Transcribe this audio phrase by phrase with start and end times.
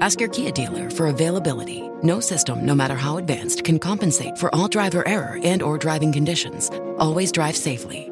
[0.00, 1.82] Ask your Kia dealer for availability.
[2.02, 6.12] No system, no matter how advanced, can compensate for all driver error and or driving
[6.12, 6.70] conditions.
[6.98, 8.10] Always drive safely.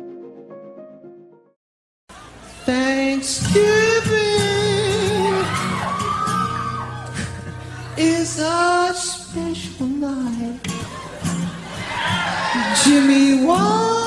[2.64, 4.22] Thanksgiving
[7.96, 10.60] is a special night.
[12.84, 14.01] Jimmy Walker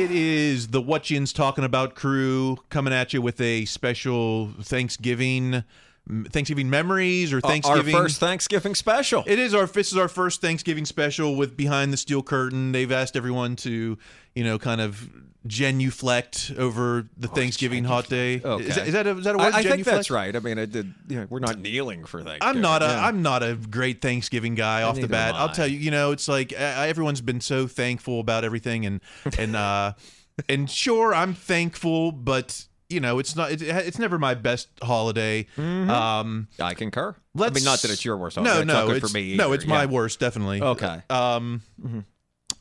[0.00, 5.62] It is the What Yin's Talking About crew coming at you with a special Thanksgiving
[6.30, 9.24] Thanksgiving memories or Thanksgiving Our first Thanksgiving special.
[9.26, 12.72] It is our this is our first Thanksgiving special with Behind the Steel Curtain.
[12.72, 13.98] They've asked everyone to,
[14.34, 15.10] you know, kind of
[15.46, 18.40] genuflect over the Thanksgiving hot day.
[18.44, 18.64] Okay.
[18.64, 19.54] Is, that, is that a, is that a word?
[19.54, 20.34] I, I think that's right.
[20.34, 20.92] I mean, I did.
[21.08, 22.56] You know, we're not kneeling for Thanksgiving.
[22.56, 23.08] I'm not a Yeah.
[23.08, 25.34] am not a great Thanksgiving guy off the bat.
[25.34, 29.00] I'll tell you, you know, it's like uh, everyone's been so thankful about everything, and
[29.38, 29.94] and uh,
[30.48, 33.52] and sure, I'm thankful, but you know, it's not.
[33.52, 35.46] It, it's never my best holiday.
[35.56, 37.14] Um, I concur.
[37.34, 38.36] let's I mean, not that it's your worst.
[38.36, 38.60] No, holiday.
[38.60, 39.36] It's no, not good it's, for me.
[39.36, 39.54] no, either.
[39.54, 40.60] it's my worst, definitely.
[40.60, 41.02] Okay.
[41.08, 41.62] Um,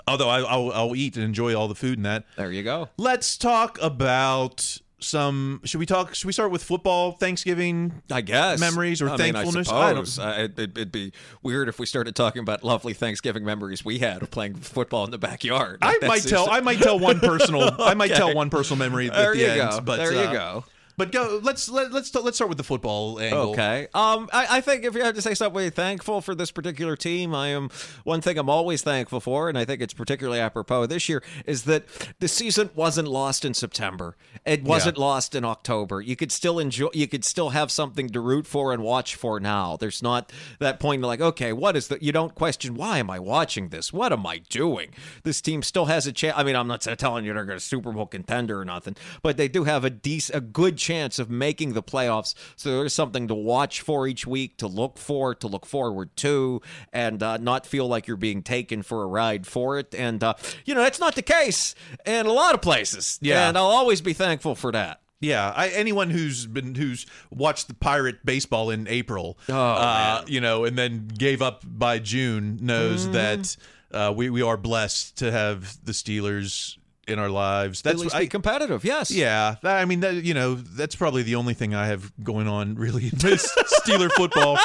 [0.07, 2.25] although I, I'll I'll eat and enjoy all the food and that.
[2.35, 2.89] There you go.
[2.97, 5.61] Let's talk about some.
[5.63, 6.13] Should we talk?
[6.15, 7.13] Should we start with football?
[7.13, 8.01] Thanksgiving.
[8.11, 9.69] I guess Memories or I mean, thankfulness?
[9.69, 11.11] I I don't- suppose Uh, it, it'd be
[11.41, 15.11] weird if we started talking about lovely Thanksgiving memories we had of playing football in
[15.11, 15.79] the backyard.
[15.81, 16.49] I might tell.
[16.49, 17.81] I might tell one personal.
[17.81, 19.71] I might tell one personal memory at There the you end.
[19.71, 19.81] go.
[19.81, 20.65] But there you uh, go.
[20.99, 21.39] But go.
[21.41, 23.51] Let's let, let's let's start with the football angle.
[23.51, 23.87] Okay.
[23.93, 27.33] Um, I, I think if you had to say something thankful for this particular team,
[27.33, 27.69] I am
[28.03, 31.63] one thing I'm always thankful for, and I think it's particularly apropos this year, is
[31.63, 31.85] that
[32.19, 34.17] the season wasn't lost in September.
[34.45, 36.01] It wasn't lost in October.
[36.01, 36.89] You could still enjoy.
[36.93, 39.77] You could still have something to root for and watch for now.
[39.77, 42.03] There's not that point like, okay, what is that?
[42.03, 43.93] You don't question why am I watching this?
[43.93, 44.89] What am I doing?
[45.23, 46.35] This team still has a chance.
[46.37, 49.37] I mean, I'm not telling you they're going to Super Bowl contender or nothing, but
[49.37, 52.33] they do have a decent, a good chance of making the playoffs.
[52.55, 56.61] So there's something to watch for each week, to look for, to look forward to,
[56.91, 59.93] and uh, not feel like you're being taken for a ride for it.
[59.93, 60.33] And uh,
[60.65, 63.19] you know that's not the case in a lot of places.
[63.21, 63.47] Yeah.
[63.49, 65.01] and I'll always be thankful for that.
[65.21, 70.39] Yeah, I, anyone who's been who's watched the Pirate baseball in April, Oh, uh, you
[70.39, 73.11] know, and then gave up by June knows Mm-hmm.
[73.13, 73.57] that
[73.91, 76.77] uh, we we are blessed to have the Steelers
[77.09, 77.79] in our lives.
[77.79, 78.83] At That's least I, be competitive.
[78.83, 79.11] Yes.
[79.11, 79.55] yeah.
[79.61, 82.75] that- I mean, that, you know, that's probably the only thing I have going on
[82.75, 83.51] really in this
[83.81, 84.57] Steeler football.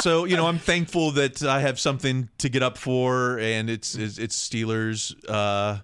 [0.00, 3.94] So you know, I'm thankful that I have something to get up for, and it's
[3.94, 5.14] it's, it's Steelers.
[5.28, 5.78] Uh,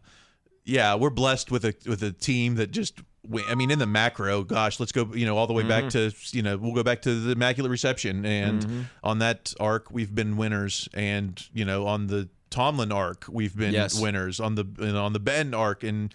[0.65, 3.01] yeah, we're blessed with a with a team that just.
[3.49, 5.09] I mean, in the macro, gosh, let's go.
[5.15, 7.71] You know, all the way back to you know, we'll go back to the Immaculate
[7.71, 13.25] Reception, and on that arc, we've been winners, and you know, on the Tomlin arc,
[13.29, 13.99] we've been Yes.
[13.99, 14.41] winners.
[14.41, 16.13] On the and on the Ben arc, and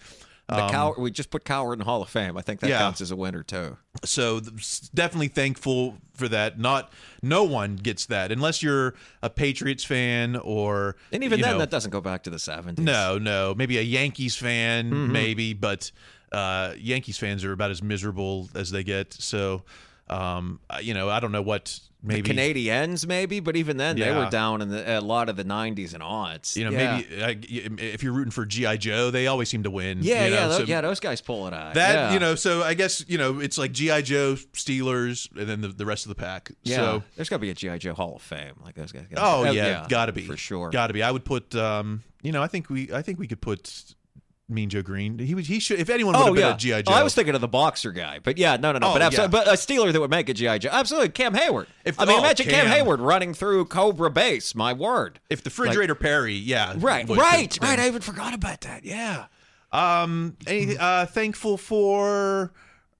[0.48, 2.36] The Um, Cow- we just put Cowher in the Hall of Fame.
[2.36, 2.78] I think that Yeah.
[2.78, 3.78] counts as a winner too.
[4.04, 4.38] so
[4.94, 6.56] definitely thankful for that.
[6.56, 8.94] Not no one gets that unless you're
[9.24, 12.78] a Patriots fan or And even then, know, that doesn't go back to the 70s.
[12.84, 15.12] No, no, maybe a Yankees fan, Mm-hmm.
[15.12, 15.90] maybe, but
[16.30, 19.14] uh, Yankees fans are about as miserable as they get.
[19.14, 19.64] So,
[20.08, 24.30] um, you know, I don't know what maybe Canadiens, maybe, but even then, they were
[24.30, 26.56] down in the, a lot of the 90s and aughts.
[26.56, 27.02] You know, yeah.
[27.18, 29.98] maybe uh, if you're rooting for GI Joe, they always seem to win.
[30.02, 30.80] Yeah, you know, yeah, so yeah.
[30.80, 31.74] Those guys pull it out.
[31.74, 32.12] That yeah.
[32.12, 35.68] you know, so I guess you know it's like GI Joe, Steelers, and then the,
[35.68, 36.52] the rest of the pack.
[36.62, 39.06] Yeah, So, there's got to be a GI Joe Hall of Fame, like those guys.
[39.16, 40.70] oh Uh, yeah, gotta be for sure.
[40.70, 41.02] Gotta be.
[41.02, 41.54] I would put.
[41.56, 42.92] um You know, I think we.
[42.92, 43.94] I think we could put
[44.48, 45.18] Mean Joe Greene.
[45.18, 45.48] He was.
[45.48, 45.80] He should.
[45.80, 47.40] If anyone would Oh have been yeah, a GI Joe, Oh, I was thinking of
[47.40, 48.90] the boxer guy, but yeah, no, no, no.
[48.90, 49.44] Oh, but absolutely, yeah.
[49.44, 51.08] but a Steeler that would make a GI Joe, absolutely.
[51.08, 51.66] Cam Hayward.
[51.84, 52.66] If- I mean, oh, imagine Cam.
[52.66, 52.66] Cam.
[52.68, 54.54] Hayward running through Cobra Base.
[54.54, 55.18] My word.
[55.30, 57.78] if the refrigerator Perry, yeah, Right, right, right.
[57.80, 58.84] I even forgot about that.
[58.84, 59.26] Yeah.
[59.72, 62.52] Um, any, uh, thankful for.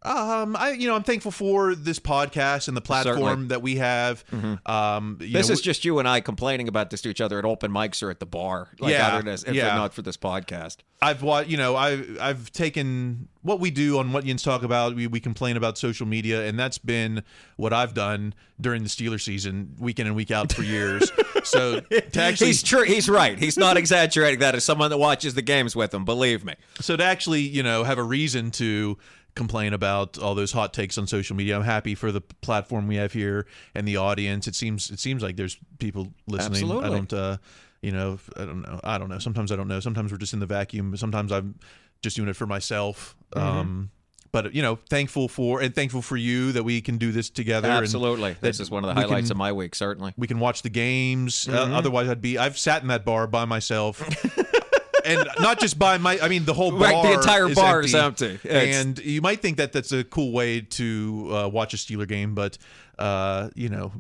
[0.07, 3.33] Um, I you know I'm thankful for this podcast and the platform Certainly.
[3.35, 3.49] Mm-hmm.
[3.49, 4.25] that we have.
[4.65, 7.39] Um, you This know, is just you and I complaining about this to each other
[7.39, 8.69] at open mics or at the bar.
[8.79, 9.75] Like Yeah, if yeah.
[9.75, 10.79] not for this podcast.
[11.03, 14.95] I've watched, you know, I I've taken what we do on what Yins talk about.
[14.95, 17.23] We we complain about social media, and that's been
[17.57, 21.11] what I've done during the Steeler season, week in and week out for years.
[21.45, 22.85] so to actually, He's true.
[22.85, 23.39] He's right.
[23.39, 26.05] He's not exaggerating that as someone that watches the games with him.
[26.05, 26.55] Believe me.
[26.81, 28.97] so to actually, you know, have a reason to
[29.37, 31.57] complain about all those hot takes on social media.
[31.57, 34.49] I'm happy for the platform we have here and the audience.
[34.49, 36.69] It seems it seems like there's people listening.
[36.71, 37.37] I don't, uh,
[37.83, 38.81] you know, I don't know.
[38.83, 39.19] I don't know.
[39.19, 39.79] Sometimes I don't know.
[39.79, 40.97] Sometimes we're just in the vacuum.
[40.97, 41.59] Sometimes I'm
[42.03, 43.15] just doing it for myself.
[43.35, 43.47] Mm-hmm.
[43.47, 43.91] Um,
[44.33, 47.69] but you know, thankful for and thankful for you that we can do this together.
[47.69, 48.37] Absolutely.
[48.41, 49.75] This is one of the highlights can- of my week.
[49.75, 50.15] Certainly.
[50.17, 51.47] we can watch the games.
[51.47, 51.73] Mm-hmm.
[51.73, 52.39] Uh, otherwise, I'd be.
[52.39, 54.03] I've sat in that bar by myself,
[55.07, 56.19] and not just by my.
[56.21, 56.81] I mean, the whole bar.
[56.81, 57.87] Right, the entire is bar empty.
[57.87, 58.39] is empty.
[58.49, 62.35] And you might think that that's a cool way to uh, watch a Steeler game,
[62.35, 62.59] but
[62.99, 63.93] uh, you know,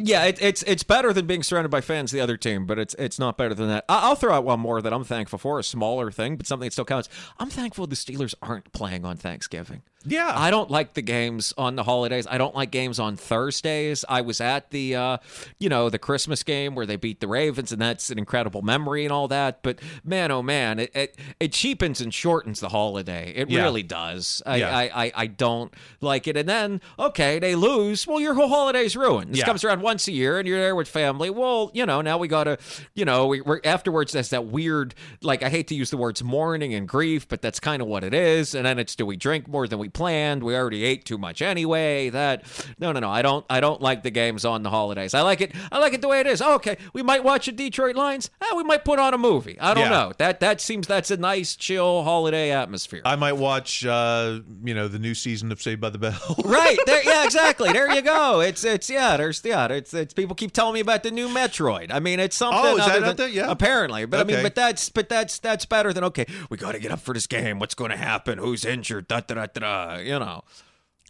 [0.00, 2.78] Yeah, it, it's it's better than being surrounded by fans of the other team, but
[2.78, 3.84] it's it's not better than that.
[3.88, 6.66] I, I'll throw out one more that I'm thankful for, a smaller thing, but something
[6.66, 7.08] that still counts.
[7.38, 9.82] I'm thankful the Steelers aren't playing on Thanksgiving.
[10.04, 10.32] yeah.
[10.32, 12.26] I don't like the games on the holidays.
[12.30, 14.04] I don't like games on Thursdays.
[14.08, 15.16] I was at the, uh,
[15.58, 19.04] you know, the Christmas game where they beat the Ravens, and that's an incredible memory
[19.04, 19.62] and all that.
[19.64, 23.32] But man, oh man, it it, it cheapens and shortens the holiday.
[23.34, 23.62] It Yeah.
[23.64, 24.42] really does.
[24.46, 24.76] I, Yeah.
[24.76, 26.36] I, I I don't like it.
[26.36, 28.06] And then okay, they lose.
[28.06, 29.32] Well, your whole holiday's ruined.
[29.32, 29.44] This Yeah.
[29.46, 31.30] comes around once a year, and you're there with family.
[31.30, 32.58] Well, you know, now we gotta,
[32.94, 34.12] you know, we, we're afterwards.
[34.12, 34.94] That's that weird.
[35.22, 38.04] Like I hate to use the words mourning and grief, but that's kind of what
[38.04, 38.54] it is.
[38.54, 40.42] And then it's do we drink more than we planned?
[40.42, 42.10] We already ate too much anyway.
[42.10, 42.44] That
[42.78, 43.08] no, no, no.
[43.08, 43.46] I don't.
[43.48, 45.14] I don't like the games on the holidays.
[45.14, 45.52] I like it.
[45.72, 46.42] I like it the way it is.
[46.42, 48.28] Oh, okay, we might watch the Detroit Lions.
[48.42, 49.58] Ah, we might put on a movie.
[49.58, 49.88] I don't Yeah.
[49.90, 50.12] know.
[50.18, 53.00] That that seems that's a nice chill holiday atmosphere.
[53.06, 56.36] I might watch, uh, you know, the new season of Saved by the Bell.
[56.44, 60.34] right there yeah exactly there you go it's it's yeah there's yeah it's, it's people
[60.36, 63.00] keep telling me about the new metroid i mean it's oh, something Oh, is that
[63.00, 63.28] than- there?
[63.28, 63.50] Yeah.
[63.50, 66.78] apparently but i mean but that's but that's that's better than okay we got to
[66.78, 69.60] get up for this game what's going to happen who's injured da da da da
[69.60, 70.42] da you know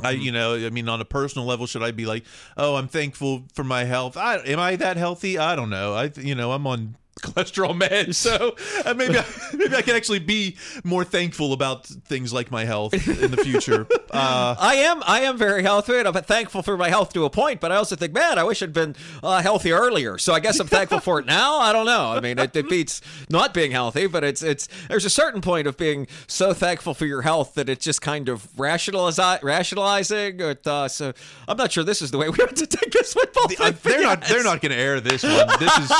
[0.01, 2.25] I, you know, I mean, on a personal level, should I be like,
[2.57, 4.17] oh, I'm thankful for my health?
[4.17, 5.39] I, am I that healthy?
[5.39, 5.95] I don't know.
[5.95, 8.55] I, you know, I'm on cholesterol meds, so
[8.85, 9.25] uh, maybe I,
[9.55, 13.87] maybe I can actually be more thankful about things like my health in the future.
[14.11, 17.31] Uh, I am I am very healthy and I'm thankful for my health to a
[17.31, 20.19] point, but I also think, man, I wish I'd been uh, healthy earlier.
[20.19, 21.59] So I guess I'm thankful for it now.
[21.59, 22.13] I don't know.
[22.13, 25.67] I mean, it, it beats not being healthy, but it's it's there's a certain point
[25.67, 30.41] of being so thankful for your health that it's just kind of rationalize, rationalizing.
[30.41, 31.13] It, uh, so
[31.47, 33.45] I'm not sure this is the way we have to take this football.
[33.45, 34.23] uh, thing, but they're not.
[34.25, 35.47] They're not going to air this one.
[35.59, 35.93] This is.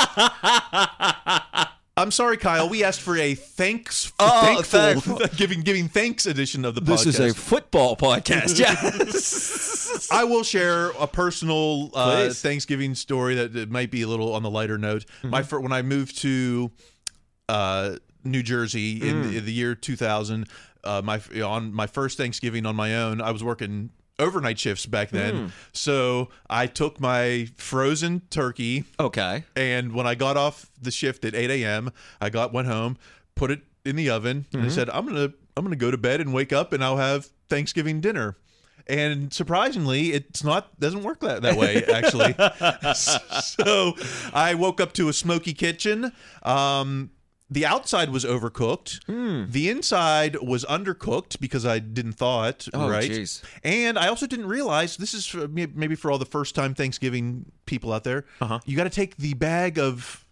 [1.97, 2.69] I'm sorry, Kyle.
[2.69, 5.19] We asked for a thanks, Oh, thankful, thankful.
[5.37, 7.07] giving giving thanks edition of the This podcast.
[7.07, 8.57] is a football podcast.
[8.59, 10.07] Yes.
[10.11, 12.31] I will share a personal uh, Mm-hmm.
[12.31, 15.03] Thanksgiving story that, that might be a little on the lighter note.
[15.23, 16.71] My fir- when I moved to
[17.49, 19.37] uh, New Jersey in, Mm.
[19.37, 20.47] in the year 2000,
[20.85, 23.89] uh, my on my first Thanksgiving on my own, I was working
[24.19, 25.33] overnight shifts back then.
[25.33, 25.51] Mm.
[25.71, 29.43] So I took my frozen turkey okay.
[29.55, 32.97] and when I got off the shift at 8 a.m., I got went home,
[33.35, 36.21] put it in the oven, and I said, "I'm gonna I'm gonna go to bed
[36.21, 38.37] and wake up, and I'll have Thanksgiving dinner."
[38.87, 42.33] And surprisingly, it's not doesn't work that, that way actually.
[42.95, 43.93] so
[44.33, 46.11] I woke up to a smoky kitchen.
[46.43, 47.11] Um,
[47.49, 49.51] the outside was overcooked.
[49.51, 53.09] The inside was undercooked because I didn't thaw it Oh, right.
[53.09, 53.41] jeez.
[53.63, 57.51] And I also didn't realize this is for, maybe for all the first time Thanksgiving
[57.65, 58.25] people out there.
[58.41, 58.59] Uh-huh.
[58.65, 60.25] You got to take the bag of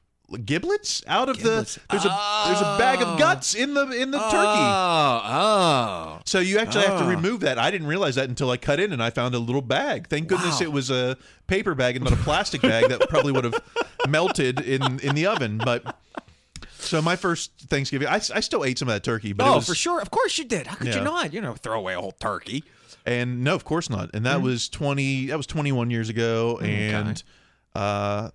[0.44, 1.80] giblets out of the.
[1.90, 4.36] There's a there's a bag of guts in the in the turkey.
[4.36, 6.20] Oh, oh.
[6.26, 7.58] So you actually have to remove that.
[7.58, 10.08] I didn't realize that until I cut in and I found a little bag.
[10.10, 13.46] Thank goodness it was a paper bag and not a plastic bag that probably would
[13.46, 13.62] have
[14.10, 15.58] melted in in the oven.
[15.64, 15.96] But
[16.88, 19.34] so my first Thanksgiving, I, I still ate some of that turkey.
[19.34, 20.02] But it Oh, was, for sure.
[20.02, 20.68] Of course you did.
[20.68, 20.98] How could Yeah.
[20.98, 21.34] you not?
[21.34, 22.64] You know, throw away a whole turkey.
[23.06, 24.10] And no, of course not.
[24.14, 24.30] And Mm.
[24.30, 25.28] that was twenty.
[25.28, 26.60] That was twenty one years ago.
[26.60, 27.22] And
[27.76, 28.32] uh,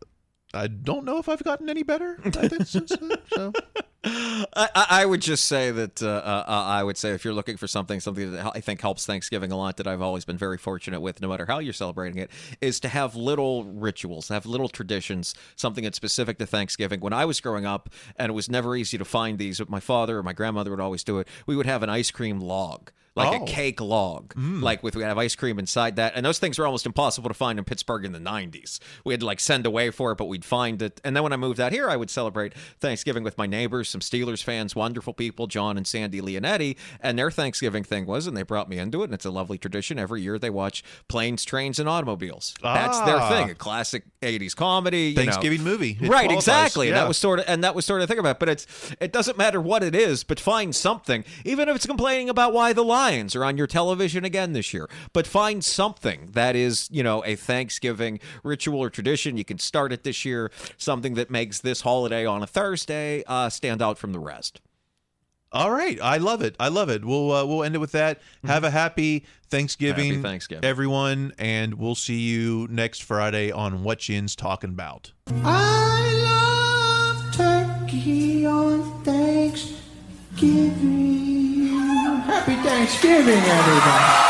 [0.55, 2.19] I don't know if I've gotten any better.
[2.25, 3.13] I think since then.
[3.35, 3.53] So
[4.05, 7.69] I, I would just say that uh, uh, I would say if you're looking for
[7.69, 11.01] something, something that I think helps Thanksgiving a lot, that I've always been very fortunate
[11.01, 12.31] with, no matter how you're celebrating it,
[12.61, 17.01] is to have little rituals, have little traditions, something that's specific to Thanksgiving.
[17.01, 19.81] When I was growing up, and it was never easy to find these, but my
[19.81, 21.29] father or my grandmother would always do it.
[21.47, 22.91] We would have an ice cream log.
[23.15, 23.45] Like Oh.
[23.45, 26.65] a cake log, like with we have ice cream inside that, and those things were
[26.65, 28.79] almost impossible to find in Pittsburgh in the '90s.
[29.05, 30.99] We had to like send away for it, but we'd find it.
[31.05, 34.01] And then when I moved out here, I would celebrate Thanksgiving with my neighbors, some
[34.01, 38.45] Steelers fans, wonderful people, John and Sandy Leonetti, and their Thanksgiving thing was, and they
[38.45, 39.99] brought me into it, and it's a lovely tradition.
[39.99, 42.55] Every year they watch planes, trains, and automobiles.
[42.63, 43.29] That's their Ah.
[43.29, 45.23] thing, a classic '80s comedy, you know.
[45.23, 45.99] Thanksgiving movie.
[46.01, 46.25] It right?
[46.29, 46.37] qualifies.
[46.49, 46.89] Exactly.
[46.89, 48.37] And that was sort of, and that was sort of thing about.
[48.37, 48.39] It.
[48.39, 48.67] But it's,
[49.01, 52.73] it doesn't matter what it is, but find something, even if it's complaining about why
[52.73, 54.89] the Lions are on your television again this year.
[55.13, 59.37] But find something that is, you know, a Thanksgiving ritual or tradition.
[59.37, 60.53] You can start it this year.
[60.77, 64.61] Something that makes this holiday on a Thursday uh, stand out from the rest.
[65.51, 66.55] All right, I love it.
[66.61, 67.05] I love it.
[67.05, 68.21] We'll uh, we'll end it with that.
[68.45, 70.65] Have a happy Thanksgiving, Happy Thanksgiving.
[70.65, 75.11] everyone, and we'll see you next Friday on What Yin's Talking About.
[75.27, 81.42] I love turkey on Thanksgiving.
[82.43, 84.22] Happy Thanksgiving, everybody.